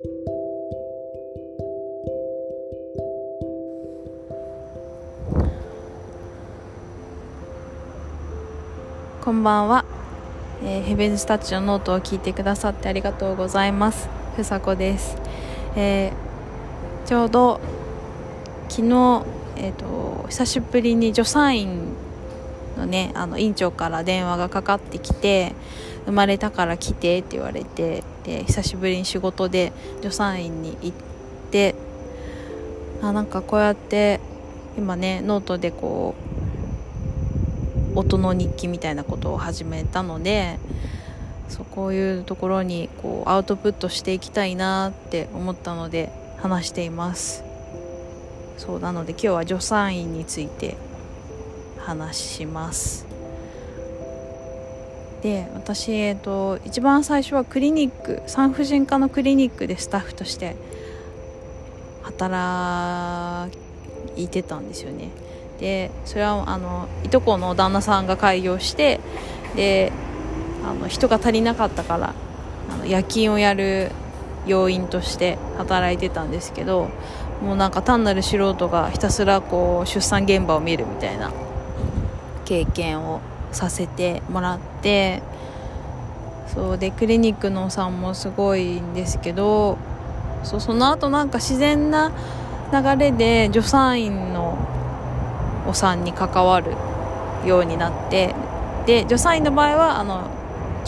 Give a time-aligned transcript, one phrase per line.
[0.00, 0.04] こ
[9.32, 9.84] んばんは、
[10.62, 14.08] えー、ヘベンズタッチのノートを聞いてくださってありがとうございます。
[14.36, 15.16] ふさこです、
[15.74, 17.60] えー、ちょうど
[18.68, 19.24] 昨日、
[19.56, 21.88] えーと、久しぶりに助産院
[22.76, 25.56] のねあの院長から電話がかかってきて
[26.06, 29.72] 生まれたから来てって言われてで久しぶりに仕事で
[30.02, 30.92] 助産院に行っ
[31.50, 31.74] て
[33.00, 34.20] あなんかこうやって
[34.76, 36.14] 今ねノートでこ
[37.94, 40.58] う音の日記みたいなことを始めたので
[41.48, 47.42] そうこういうところにこうアウトプットしていきたいなって思ったので話しています。
[48.58, 50.76] そうなので今日は助産院について
[51.78, 53.07] 話します。
[55.22, 60.54] で私、えーと、一番最初はクリニック産婦人科のクリニックでスタッフとして
[62.02, 63.50] 働
[64.16, 65.10] いてたんですよね。
[65.60, 69.00] でそれはあのいとこの旦那さんが開業して
[69.56, 69.92] で
[70.64, 72.14] あの人が足りなかったから
[72.70, 73.90] あの夜勤をやる
[74.46, 76.88] 要員として働いてたんですけど
[77.42, 81.32] もうなんか単なる素人がひたすらこう出産現場を見るみたいな
[82.44, 83.20] 経験を
[83.52, 85.22] させてもらって
[86.54, 89.78] そうでクリニックのお産もすごいんですけど
[90.42, 92.12] そうその後なんか自然な
[92.72, 94.58] 流れで助産院の
[95.66, 96.72] お産に関わる
[97.46, 98.34] ようになって
[98.86, 100.30] で助産院の場合はあの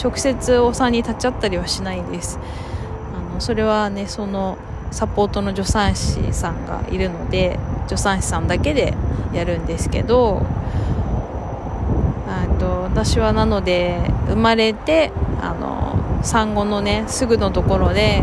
[0.01, 2.39] 直接お産に立っちゃったりはしないです。
[3.13, 4.57] あのそれはねその
[4.89, 8.93] サポートの助産師さんがいるので助産師さんだけで
[9.33, 10.45] やるんですけど
[12.91, 15.11] 私はなので生まれて
[15.41, 18.21] あの産後のねすぐのところで、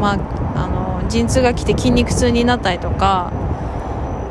[0.00, 0.68] まあ、あ
[1.02, 3.32] の陣痛が来て筋肉痛になったりとか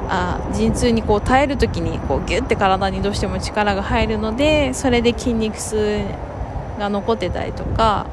[0.07, 6.05] あ陣痛にこう耐える時にこうギュッて体にどうしても力が入るのでそれで筋肉痛
[6.77, 8.07] が残ってたりとか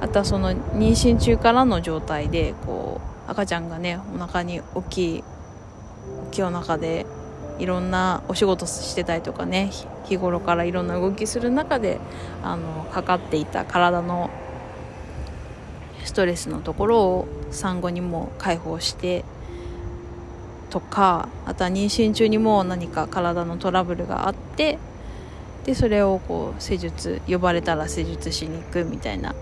[0.00, 5.24] あとはその妊娠中からの状態でこう赤ちゃんがねお腹に大きい
[6.28, 7.06] 大きいお腹で
[7.58, 9.70] いろんなお仕事してたりとかね
[10.04, 11.98] 日頃からいろんな動きする中で
[12.42, 14.30] あのかかっていた体の
[16.04, 19.24] ストレスのところを産後にも解放して
[20.70, 24.78] とかあとは妊娠中にも何か体のトラブルがあって
[25.64, 29.34] でそれをこう施術呼ばれたら施術しに行くみたいな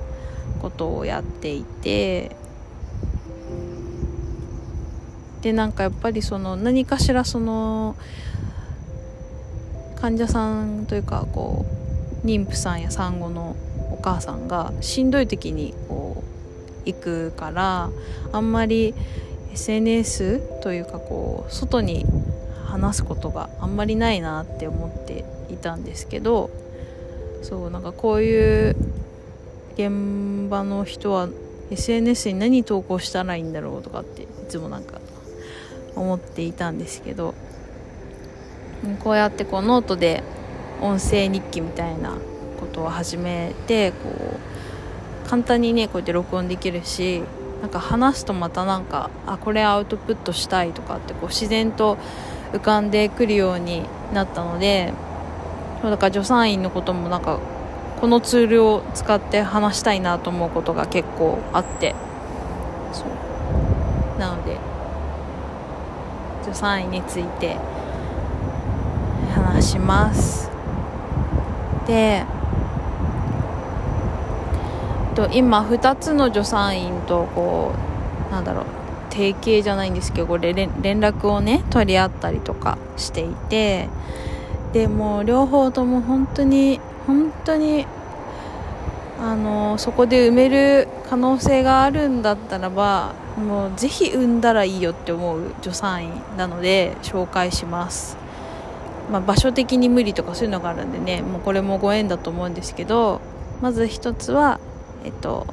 [0.60, 2.36] ことをやっていて
[5.42, 7.96] でなんかやっぱりその何かしらその
[9.96, 11.66] 患者さんというかこ
[12.24, 13.56] う妊婦さんや産後の
[13.90, 16.22] お母さんがしんどい時にこ
[16.86, 17.90] う行くから
[18.32, 18.94] あんまり
[19.52, 22.06] SNS というかこう外に
[22.66, 26.50] 話すことがあんまりないなって思っていたんですけど
[27.42, 28.76] そうなんかこういう
[29.74, 31.28] 現場の人は
[31.70, 35.01] SNS に何投稿したらいいんだろうとかっていつもなんか
[35.96, 37.34] 思っていたんですけど
[39.02, 40.22] こうやってこうノートで
[40.80, 42.16] 音声日記みたいな
[42.58, 43.96] ことを始めてこ
[45.26, 47.22] う簡単にねこうやって録音できるし
[47.60, 51.96] なんか話すとまたなんかあこれアウトプットしたいとかってこう自然と
[52.52, 54.92] 浮かんでくるようになったので
[55.82, 57.38] だから助産院のこともなんか
[58.00, 61.94] このツールを使って話したいなと思うことが結構あって
[62.92, 64.58] そうなので
[66.52, 67.56] 助産院について
[69.34, 70.50] 話します。
[71.86, 72.24] で
[75.14, 77.72] と今2つの助産院とこ
[78.28, 78.64] うなんだろう
[79.10, 83.88] 提携じゃないんですけどこれ連絡をね取り合ったりとかしていて
[84.72, 87.86] でも両方とも本当に本当に
[89.20, 98.16] あのそこで埋める可能性があるんだったらばもうぜひ産んだらいいよって思う助産院なので紹介します、
[99.10, 103.20] まあ、場所的に無理とかそういうのがあるんでねもうこれもご縁だと思うんですけど
[103.60, 104.60] まず一つは
[105.04, 105.46] えっと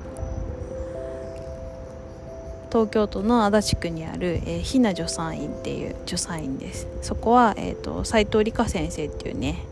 [2.72, 6.88] 東京都の足立区にある、えー、ひな助産院っていう助産院です。
[7.02, 9.66] そこは、えーと、斉藤理香先生っていうね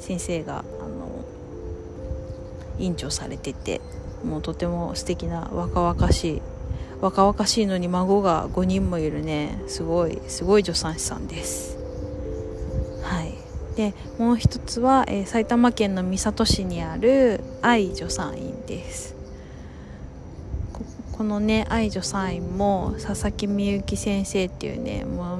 [0.00, 1.24] 先生があの
[2.78, 3.80] 院長されてて
[4.22, 6.42] もうとても素敵な若々しい
[7.02, 9.60] 若々しいのに孫が5人もいるね。
[9.66, 11.76] すごいすごい助産師さんです。
[13.02, 13.34] はい。
[13.76, 19.16] でもう一つは、えー、埼玉県の三郷市にある愛助産院です。
[21.10, 25.38] このね愛女サインも佐々木みゆき先生っていうねもう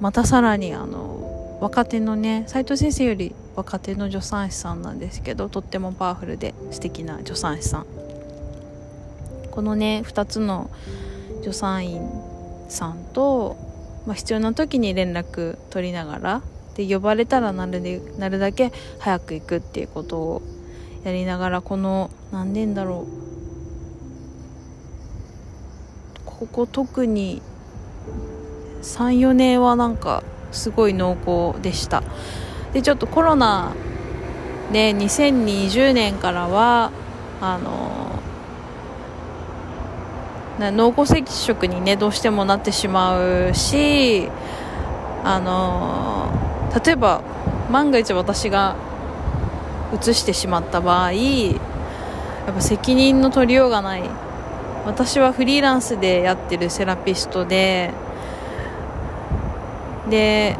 [0.00, 8.03] またさらにあの若手のね斉藤先生より若手の助産師さんなんですけどとってもパワフルで素敵な助産師さん。
[9.54, 10.68] このね2つの
[11.42, 12.02] 助産院
[12.68, 13.56] さんと、
[14.04, 16.42] まあ、必要な時に連絡取りながら
[16.74, 20.42] で呼ばれたらなるでなるだけ早く行くっていうことを
[21.04, 23.24] やりながらこの何年だろう。
[26.26, 27.40] ここ特に
[28.82, 31.16] 34年はなんかすごい濃
[31.52, 32.02] 厚でした。
[32.72, 33.72] でちょっとコロナ
[34.72, 36.90] で2020年からは
[37.40, 38.03] あの
[40.58, 44.28] 濃厚接触にねどうしてもなってしまうし
[45.24, 46.30] あの
[46.84, 47.22] 例えば
[47.70, 48.76] 万が一私が
[49.92, 51.52] 移してしまった場合や
[52.50, 54.02] っぱ責任の取りようがない。
[54.84, 57.90] 私はフリーランスでやってるセラピストで
[60.10, 60.56] で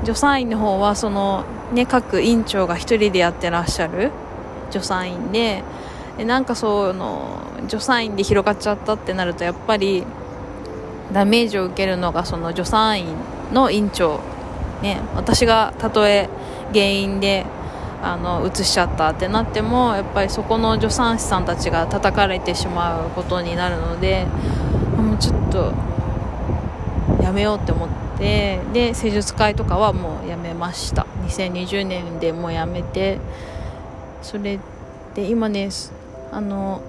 [0.00, 4.10] 助産院の方はその、ね、各院長が1人でやってらっしゃる
[4.70, 5.62] 助産院で
[6.18, 10.04] でなんかその助産院で広がっちゃったってなるとやっぱり
[11.12, 13.06] ダメージを受けるのがその助産院
[13.52, 14.20] の院長、
[14.82, 16.28] ね、私がたとえ
[16.72, 17.44] 原因で
[18.02, 24.26] あの移しちゃったってなってもやっぱりそこの助産師さんたちが叩かれてしまうことになるので
[24.96, 25.72] もうちょっと
[27.22, 27.88] やめようって思っ
[28.18, 31.06] てで施術会とかはもうやめました。
[31.26, 33.18] 2020年でもうやめて
[34.22, 34.58] それ
[35.14, 35.70] で今ね
[36.30, 36.82] あの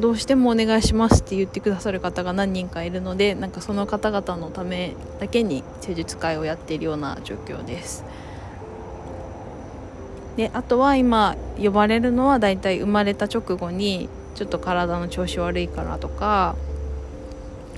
[0.00, 8.04] どうしてもお願いしますって言ってくださる方が何人かいるのでなんかその方々のためだけに施術会をやっているような状況です。
[10.36, 16.56] であとは今呼ばれるのはだいたい生まれた直後にちょっと体の調子悪いからとか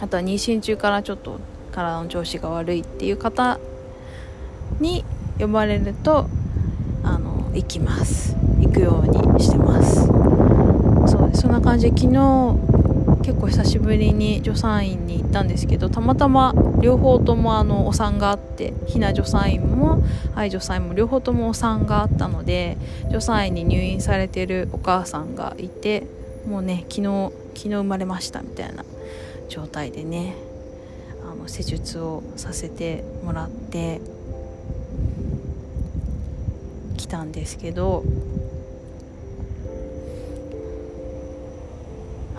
[0.01, 1.39] あとは妊娠中からちょっと
[1.73, 3.61] 体の調子が悪いっていう方
[4.81, 5.05] に
[5.39, 6.29] 呼ばれると
[7.03, 8.35] あの行きます。
[8.59, 10.36] 行くようにしてます。
[11.47, 11.93] そんな感じ。
[11.93, 12.57] で昨日
[13.23, 20.03] 結構久しぶりに助産院に行ったんですけどたまたま両方ともあのお産があってひな助産院も
[20.35, 22.77] 愛助産院も両方ともお産があったので
[23.11, 26.07] 助産院に入院されてるお母さんがいて
[26.49, 28.85] もうね昨日昨日生まれましたみたいな
[29.49, 30.35] 状態でね
[31.31, 34.01] あの施術をさせてもらって
[36.97, 38.03] きたんですけど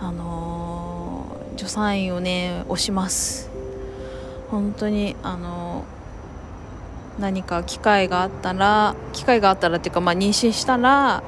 [0.00, 3.50] あのー、助産院をね押します。
[4.50, 11.22] 本当にあのー、何か機会があったら機会があったらっていうか、まあ、妊娠したら、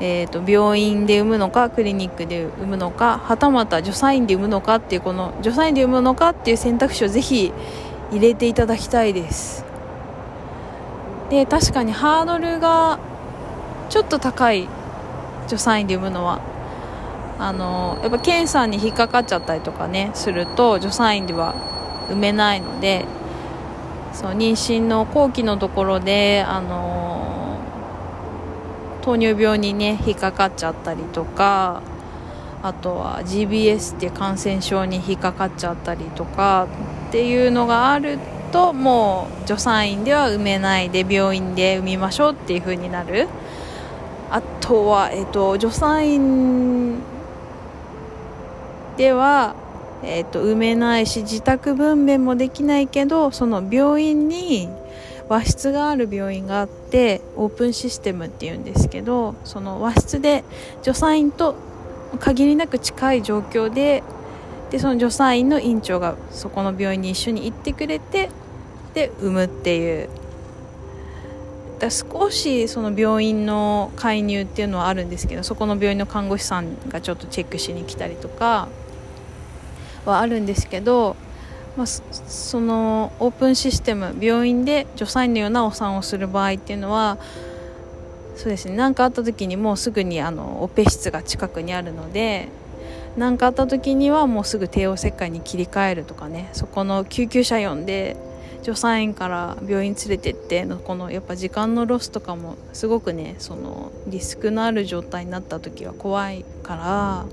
[0.00, 7.52] えーと、病院で産むのかクリニックで産むのかはたまた助産院で産むのかっていうこの助産院で産むのかっていう選択肢をぜひ
[8.12, 9.64] 入れていただきたいです。
[11.30, 12.98] で確かにハードルが
[13.90, 14.68] ちょっと高い
[15.46, 16.40] 助産院で産むのは。
[17.38, 21.54] あのやっぱ検査に引っかかっちゃったりとかねすると助産院では
[22.10, 23.04] 産めないので
[24.12, 27.60] そう妊娠の後期のところであの
[29.02, 31.82] 糖尿病にね引っかかっちゃったりとか
[32.62, 36.66] あとは GBS っていう感染症に引っかかっちゃったりとか
[37.08, 38.18] っていうのがある
[38.50, 43.28] ともう助産院では産めないで病院で産みましょうっていう風になる。
[44.30, 46.87] あとは、えっと、助産院
[48.98, 49.54] では、
[50.02, 54.68] えーと、埋めないし自宅分娩もできないけどその病院に
[55.28, 60.42] 和室がある病院があってオープンシステムっていうんですけどその和室で
[60.82, 61.54] 助産院と
[62.18, 64.02] 限りなく近い状況で
[64.70, 68.30] でその助産院の院長がそこの病院に一緒に行ってくれて
[68.94, 70.08] で産むっていう。
[71.78, 78.66] だ少しその病院の介入っていうのはあるんですけどそこの病院の看護師さんがちょっとチェックしに来たりとか
[80.10, 81.16] はあるんですけど、
[81.76, 87.18] まあ、そのオープンシステム病院で助産院のようなお産をする場合っていうのは
[88.36, 92.48] そうですね何かあった時にもうすぐにあのオペ室が近くにあるので
[93.16, 98.16] 何かあった時にはもうすぐ帝王切開に切り替えるとかねそこの救急車呼んで
[98.62, 107.26] 助産院から病院連れてってのこのやっぱ時間のロスとかもすごくねそのリスクのある状態になった時は怖いから。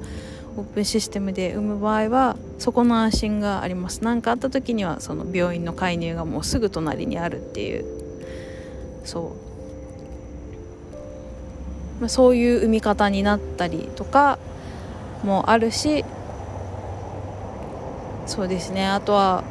[0.57, 4.03] オープンシステムで産む場合はそこの安心があります。
[4.03, 7.85] 何かあった時にはその病院の介入がもうすぐ隣にあるっていう。
[9.03, 9.35] そ
[11.99, 14.39] う、まあ、そういう産み方になったりとか
[15.23, 16.03] もあるし
[18.25, 18.87] そうですね。
[18.87, 19.43] あとは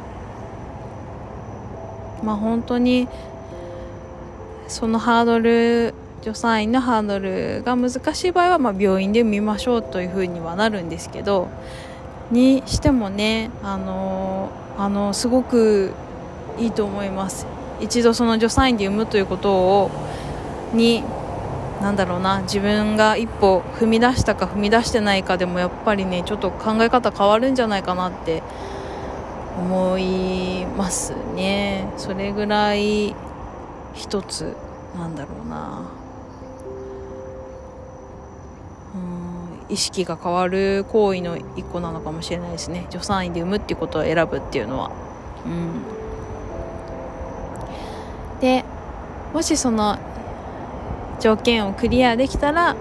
[2.23, 3.07] まあ本当に
[4.67, 5.93] そのハードル
[6.25, 11.49] 助産院のハードルが難しい場合は、まあ、病院で見ましょうというふうにはなるんですけど
[12.31, 15.93] にしてもねあのあのすごく
[16.57, 17.45] いいと思います。
[17.79, 19.91] 一度その助産院で産むということを
[20.73, 21.03] に
[21.79, 28.41] なんだろうな自分が一歩踏み出したか踏み出してないかでもやっぱりねちょっと考え方変わるんじゃないかなって
[29.59, 31.87] 思いますね。
[31.97, 33.13] それぐらい
[33.93, 34.55] 一つ
[34.97, 35.94] なんだろうな。
[39.69, 42.85] 意識が変わる行為の一個なのかもしれないですね。
[42.89, 44.91] 助産院で産むっていうことを選ぶっていうのは。
[45.45, 45.81] うん。
[48.41, 48.63] で
[49.33, 49.97] もしその
[51.19, 52.75] 条件をクリアできたら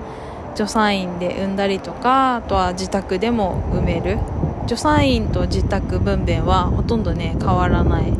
[0.55, 4.19] 助産院で産んだりとかあとは自宅でも産める。
[4.67, 8.13] 助産院と自宅分娩はほとんどね変わらない。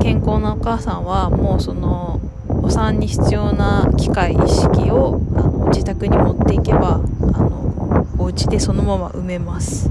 [0.00, 2.20] 健康なお母さんはもうその
[2.62, 9.90] お産に必要な機械意識をあの自宅に持っていけばあのお家でそのまま産めます。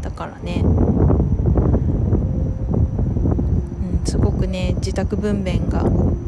[0.00, 0.68] だからね、う
[4.02, 5.84] ん、すごくね自宅分娩が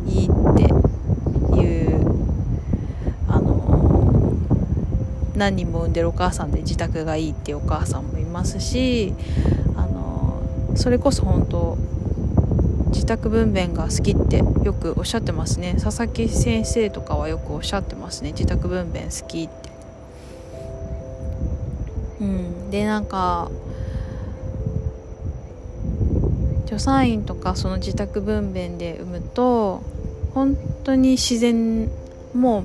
[0.07, 0.63] いいって
[1.61, 2.07] いう
[3.29, 4.39] あの
[5.37, 9.15] 何人も産んでるお母さんで自宅がいいっていうお母さんもいますし
[9.77, 10.41] あの
[10.77, 11.77] それこそ本当
[12.89, 15.77] 自宅分娩が好きってよくおっしゃってますね。
[15.83, 18.31] 佐々木先生とかはよくおっしゃってますね。
[18.33, 19.74] 自宅分娩好きって。
[22.25, 22.71] うん。
[22.71, 23.51] でなんか
[26.67, 29.83] 助産院とかその自宅分娩で産むと
[30.33, 31.89] 本当に自然
[32.35, 32.65] も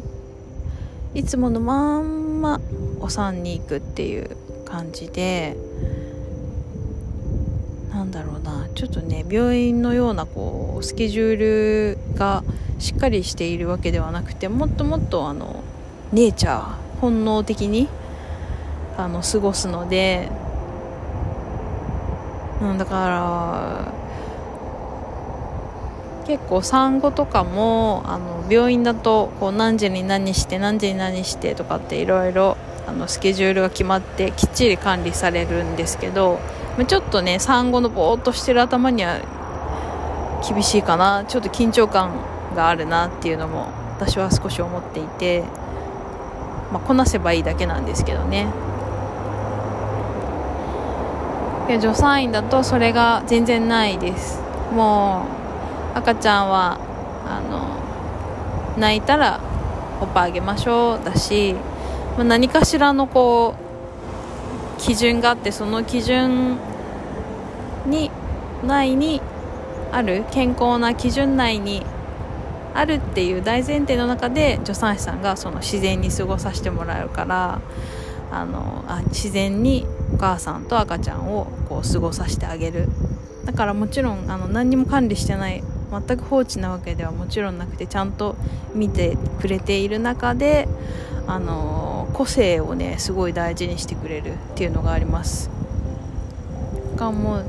[1.14, 2.60] ういつものまんま
[3.00, 4.36] お産に行くっていう
[4.66, 5.56] 感じで
[7.92, 12.44] なんだろうなちょっとね病院のようなこうスケジュールが
[12.80, 15.64] しっかりしているわけではなくてもっともっとあの
[16.12, 17.88] ネイチャー本能的に
[19.00, 20.30] あの過ごすので、
[22.62, 23.94] うん、だから
[26.28, 32.58] 結構産後とかもあの病院だとこう何時に何して何時に何してとかっていろいろ
[33.08, 36.40] スケジュールが決まってきっちり管理されるんですけど
[36.88, 39.20] ちょっとね産後のぼーっとしてる頭には
[40.48, 41.26] 厳しいかな。
[41.28, 42.12] ちょっと緊張感
[42.56, 45.44] があるなっていうのも私は少し思っていて、
[46.72, 48.48] まあ、こなせばいいだけなんですけどね。
[51.76, 54.42] 助産院だとそれが全然ないです
[54.74, 55.26] も
[55.94, 56.80] う赤ちゃんは
[57.26, 59.42] あの泣いたら
[60.02, 61.54] おっぱいあげましょうだし、
[62.16, 63.56] まあ、何かしらのこ
[64.78, 66.58] う基準があってその基準
[67.86, 68.10] に
[68.66, 69.22] 内に
[69.92, 71.86] ある健康な基準内に
[72.74, 77.62] あるっていう大前提の中で助産師さんがその自然に過ごさせてもらうから
[78.32, 79.86] あのあ自然に
[80.20, 82.88] 母さんと赤ちゃんをこう過ごさせてあげる。
[83.46, 88.36] だからもちろんあの何にも管理してない全く放置なわけではもちろんなくてちゃんと
[88.76, 90.68] 見てくれている中で、
[91.26, 95.50] あの個性をねすごい大事にしてくれるっていうのがあります。
[96.96, 97.46] かもう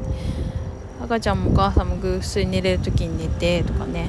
[1.02, 4.08] 赤ちゃんもお母さんもぐっすり寝れる時に寝てとかね。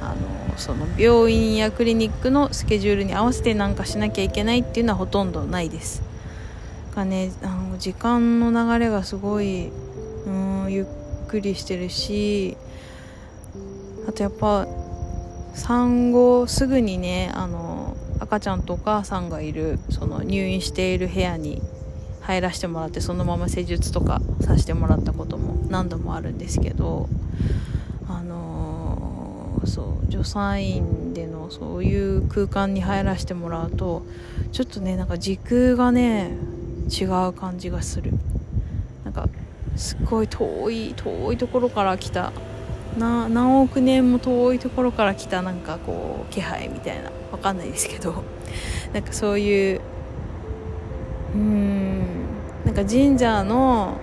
[0.00, 6.02] あのその病院やクリニックのスケジュールに合わせてなんかしなきゃいけないっていうのはほとんどないです。
[7.00, 9.70] がねあの時間の流れがすごい
[10.26, 12.56] うんゆっくりしてるし
[14.06, 14.66] あとやっぱ
[15.54, 21.62] 産後すぐにねあの赤ちゃんとお母さんがいるその入院している部屋に
[22.20, 27.08] 入らせてもらってそのまま施術とかさせてもらったことも何度もあるんですけど
[28.08, 34.04] あの、そう助産院でのそういう空間に入らせてもらうと
[34.52, 36.36] ちょっとねなんか時空がね
[36.90, 38.12] 違う感じがする。
[39.04, 39.28] なんか
[39.76, 42.32] すっごい遠い遠いところから来た。
[42.98, 47.10] な何億年も遠いところから来たなんかこう気配みたいな。
[47.30, 48.24] わかんないですけど。
[48.92, 49.80] なんかそういう
[51.34, 52.00] うん
[52.64, 53.94] なんか神社の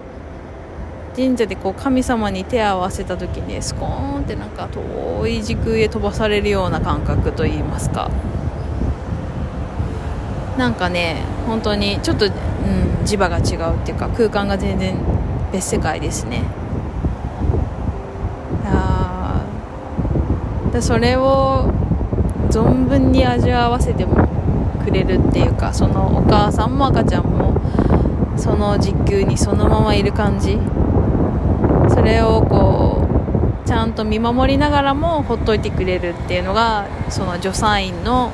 [1.16, 8.10] 神社でこう神様に手を合わせた時にスコーンってなんか遠い時空へ飛ばされるような感覚といいますか。
[10.58, 12.30] なんかね本当にちょっと、
[13.08, 14.98] 磁場が違うっていうか空間が全然
[15.54, 16.44] 別世界ですね。
[20.74, 21.72] でそれを
[22.50, 24.28] 存分に味わわせても
[24.84, 27.60] くれるっていうかそのお母さんも赤ちゃんも
[28.36, 30.60] その時給にそのままいる感じ。
[31.90, 33.08] それをこ
[33.66, 38.32] うちゃんと見守りながらもほっといてくれるっていうのがその助産院の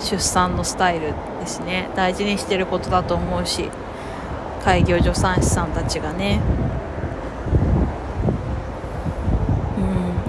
[0.00, 1.12] 出産のスタイル。
[1.48, 1.88] ですね。
[1.96, 3.70] 大事にしてることだと思うし
[4.62, 6.40] 開業助産師さんたちがね。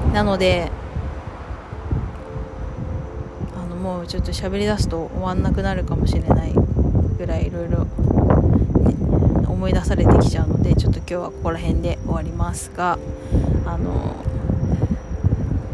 [0.05, 0.13] うん。
[0.13, 0.71] なので
[3.53, 7.85] あのもうちょっと喋り出すと終わんなくなるかもしれないぐらいいろいろ
[9.45, 12.97] 思い出されてきちゃうのでちょっと今日はここら辺で終わりますが
[13.65, 14.15] あの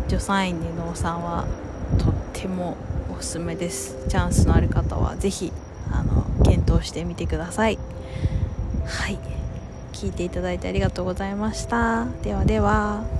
[0.07, 1.45] 助産院に農産は
[1.99, 2.77] とっても
[3.17, 3.95] おすすめです。
[4.09, 5.51] チャンスのある方は是非
[5.91, 7.79] あの検討してみてください。
[8.85, 9.19] はい。
[9.93, 12.05] 聞いていただいてありがとうございました。
[12.23, 13.14] ではでは。